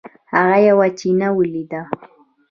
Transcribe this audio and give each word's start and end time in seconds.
هغه 0.33 0.57
یوه 0.67 0.87
چینه 0.99 1.27
ولیده. 1.37 1.81